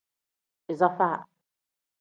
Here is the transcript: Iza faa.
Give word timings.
Iza 0.71 0.89
faa. 0.97 1.17